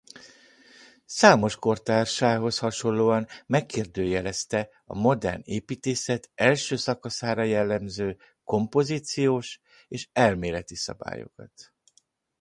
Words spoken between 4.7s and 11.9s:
a modern építészet első szakaszára jellemző kompozíciós és elméleti szabályokat.